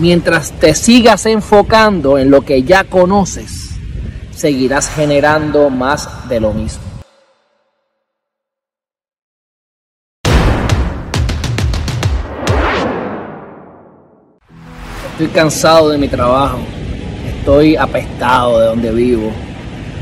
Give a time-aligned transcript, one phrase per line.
[0.00, 3.72] Mientras te sigas enfocando en lo que ya conoces,
[4.34, 6.82] seguirás generando más de lo mismo.
[15.12, 16.60] Estoy cansado de mi trabajo.
[17.36, 19.30] Estoy apestado de donde vivo.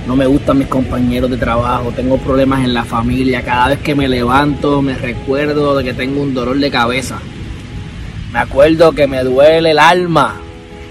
[0.07, 1.91] No me gustan mis compañeros de trabajo.
[1.91, 3.43] Tengo problemas en la familia.
[3.43, 7.19] Cada vez que me levanto me recuerdo de que tengo un dolor de cabeza.
[8.33, 10.37] Me acuerdo que me duele el alma.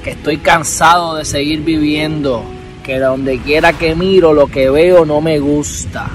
[0.03, 2.43] Que estoy cansado de seguir viviendo.
[2.83, 6.07] Que donde quiera que miro lo que veo no me gusta.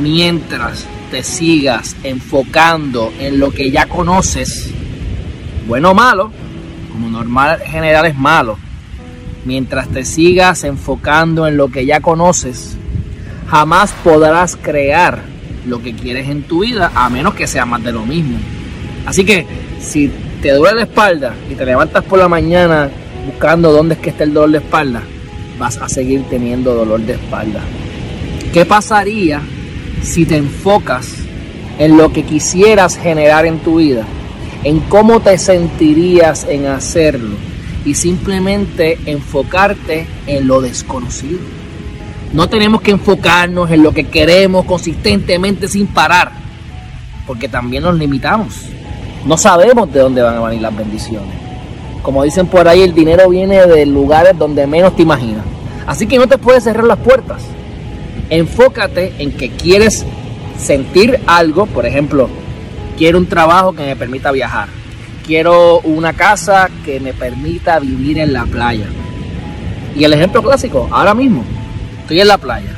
[0.00, 4.70] Mientras te sigas enfocando en lo que ya conoces,
[5.68, 6.32] bueno o malo,
[6.90, 8.56] como normal general es malo,
[9.44, 12.78] mientras te sigas enfocando en lo que ya conoces,
[13.46, 15.20] jamás podrás crear
[15.66, 18.38] lo que quieres en tu vida a menos que sea más de lo mismo.
[19.06, 19.46] Así que
[19.80, 22.90] si te duele la espalda y te levantas por la mañana
[23.26, 25.02] buscando dónde es que está el dolor de espalda,
[25.58, 27.60] vas a seguir teniendo dolor de espalda.
[28.52, 29.40] ¿Qué pasaría
[30.02, 31.08] si te enfocas
[31.78, 34.04] en lo que quisieras generar en tu vida?
[34.64, 37.36] en cómo te sentirías en hacerlo
[37.84, 41.40] y simplemente enfocarte en lo desconocido.
[42.32, 46.32] No tenemos que enfocarnos en lo que queremos consistentemente sin parar,
[47.26, 48.54] porque también nos limitamos.
[49.24, 51.34] No sabemos de dónde van a venir las bendiciones.
[52.02, 55.44] Como dicen por ahí, el dinero viene de lugares donde menos te imaginas.
[55.86, 57.42] Así que no te puedes cerrar las puertas.
[58.30, 60.04] Enfócate en que quieres
[60.58, 62.28] sentir algo, por ejemplo,
[62.96, 64.68] Quiero un trabajo que me permita viajar.
[65.26, 68.86] Quiero una casa que me permita vivir en la playa.
[69.96, 71.42] Y el ejemplo clásico, ahora mismo,
[72.02, 72.70] estoy en la playa.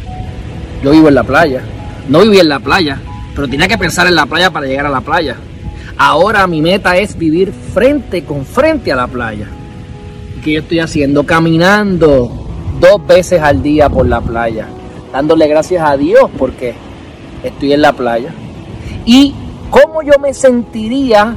[0.82, 1.62] Yo vivo en la playa.
[2.08, 3.00] No viví en la playa,
[3.34, 5.36] pero tenía que pensar en la playa para llegar a la playa.
[5.96, 9.48] Ahora mi meta es vivir frente con frente a la playa.
[10.42, 11.24] ¿Qué yo estoy haciendo?
[11.24, 12.30] Caminando
[12.80, 14.66] dos veces al día por la playa.
[15.12, 16.74] Dándole gracias a Dios porque
[17.42, 18.32] estoy en la playa.
[19.06, 19.34] Y
[19.74, 21.34] ¿Cómo yo me sentiría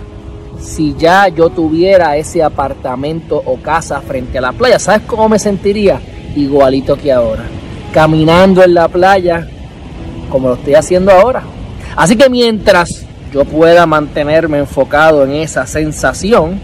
[0.60, 4.78] si ya yo tuviera ese apartamento o casa frente a la playa?
[4.78, 6.00] ¿Sabes cómo me sentiría?
[6.36, 7.46] Igualito que ahora.
[7.92, 9.48] Caminando en la playa
[10.30, 11.42] como lo estoy haciendo ahora.
[11.96, 16.60] Así que mientras yo pueda mantenerme enfocado en esa sensación,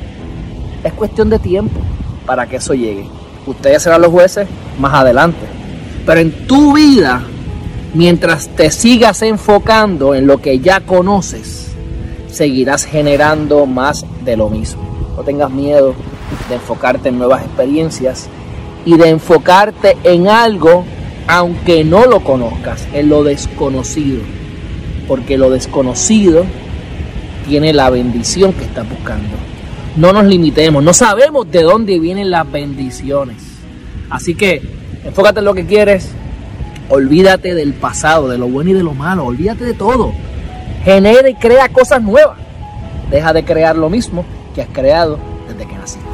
[0.84, 1.80] es cuestión de tiempo
[2.26, 3.08] para que eso llegue.
[3.46, 4.48] Ustedes serán los jueces
[4.80, 5.46] más adelante.
[6.06, 7.24] Pero en tu vida,
[7.94, 11.72] mientras te sigas enfocando en lo que ya conoces,
[12.30, 14.84] seguirás generando más de lo mismo.
[15.16, 15.94] No tengas miedo
[16.50, 18.28] de enfocarte en nuevas experiencias
[18.86, 20.84] y de enfocarte en algo
[21.28, 24.22] aunque no lo conozcas, en lo desconocido
[25.08, 26.46] porque lo desconocido
[27.48, 29.36] tiene la bendición que está buscando.
[29.96, 33.38] No nos limitemos, no sabemos de dónde vienen las bendiciones.
[34.10, 34.62] Así que
[35.06, 36.10] enfócate en lo que quieres,
[36.90, 40.14] olvídate del pasado, de lo bueno y de lo malo, olvídate de todo.
[40.84, 42.38] Genera y crea cosas nuevas.
[43.10, 44.26] Deja de crear lo mismo
[44.56, 46.14] que has creado desde que naciste.